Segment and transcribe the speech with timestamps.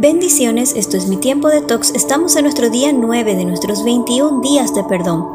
[0.00, 1.90] Bendiciones, esto es mi tiempo de tox.
[1.94, 5.26] Estamos en nuestro día 9 de nuestros 21 días de perdón.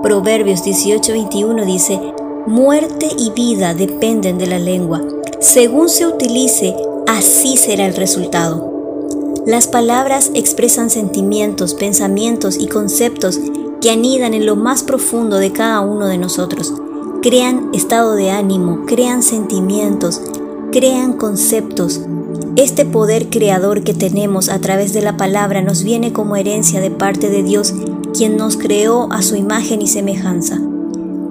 [0.00, 2.00] Proverbios 18:21 dice,
[2.46, 5.02] Muerte y vida dependen de la lengua.
[5.40, 6.72] Según se utilice,
[7.08, 8.70] así será el resultado.
[9.44, 13.40] Las palabras expresan sentimientos, pensamientos y conceptos
[13.80, 16.72] que anidan en lo más profundo de cada uno de nosotros.
[17.22, 20.22] Crean estado de ánimo, crean sentimientos,
[20.70, 22.02] crean conceptos,
[22.56, 26.90] este poder creador que tenemos a través de la palabra nos viene como herencia de
[26.90, 27.72] parte de Dios,
[28.14, 30.60] quien nos creó a su imagen y semejanza.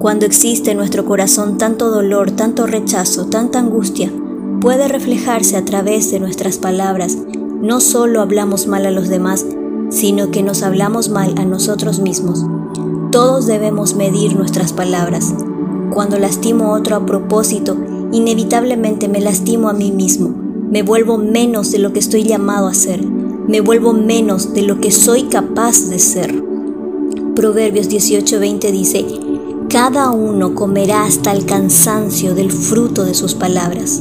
[0.00, 4.12] Cuando existe en nuestro corazón tanto dolor, tanto rechazo, tanta angustia,
[4.60, 7.16] puede reflejarse a través de nuestras palabras.
[7.60, 9.46] No solo hablamos mal a los demás,
[9.90, 12.44] sino que nos hablamos mal a nosotros mismos.
[13.12, 15.32] Todos debemos medir nuestras palabras.
[15.92, 17.76] Cuando lastimo a otro a propósito,
[18.10, 20.41] inevitablemente me lastimo a mí mismo
[20.72, 24.80] me vuelvo menos de lo que estoy llamado a ser, me vuelvo menos de lo
[24.80, 26.42] que soy capaz de ser.
[27.36, 29.04] Proverbios 18:20 dice,
[29.68, 34.00] cada uno comerá hasta el cansancio del fruto de sus palabras.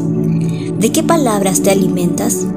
[0.79, 2.47] ¿De qué palabras te alimentas?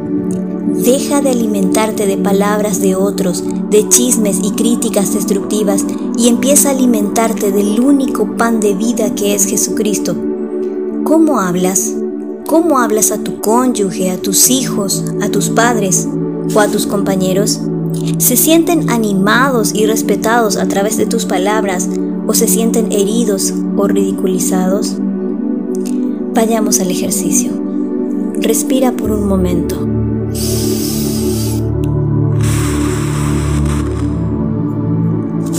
[0.76, 5.84] Deja de alimentarte de palabras de otros, de chismes y críticas destructivas
[6.16, 10.14] y empieza a alimentarte del único pan de vida que es Jesucristo.
[11.02, 11.96] ¿Cómo hablas?
[12.55, 16.06] ¿Cómo hablas a tu cónyuge, a tus hijos, a tus padres
[16.55, 17.61] o a tus compañeros?
[18.19, 21.88] ¿Se sienten animados y respetados a través de tus palabras
[22.28, 24.98] o se sienten heridos o ridiculizados?
[26.33, 27.50] Vayamos al ejercicio.
[28.36, 29.74] Respira por un momento.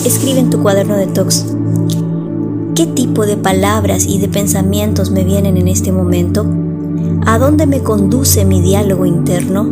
[0.06, 1.58] Escribe en tu cuaderno de tox.
[2.74, 6.46] ¿Qué tipo de palabras y de pensamientos me vienen en este momento?
[7.28, 9.68] ¿A dónde me conduce mi diálogo interno?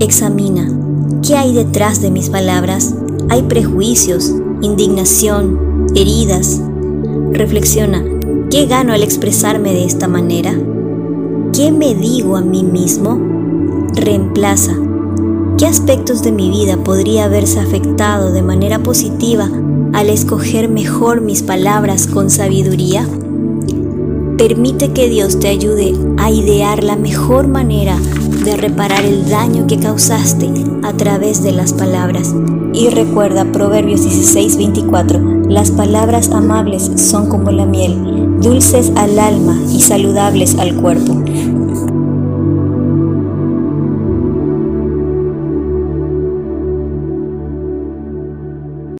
[0.00, 0.68] Examina,
[1.22, 2.92] ¿qué hay detrás de mis palabras?
[3.28, 6.60] ¿Hay prejuicios, indignación, heridas?
[7.30, 8.02] Reflexiona,
[8.50, 10.58] ¿qué gano al expresarme de esta manera?
[11.52, 13.16] ¿Qué me digo a mí mismo?
[13.94, 14.74] Reemplaza,
[15.58, 19.48] ¿qué aspectos de mi vida podría haberse afectado de manera positiva
[19.92, 23.06] al escoger mejor mis palabras con sabiduría?
[24.38, 27.96] Permite que Dios te ayude a idear la mejor manera
[28.44, 30.50] de reparar el daño que causaste
[30.82, 32.34] a través de las palabras.
[32.74, 39.80] Y recuerda Proverbios 16:24, las palabras amables son como la miel, dulces al alma y
[39.80, 41.14] saludables al cuerpo.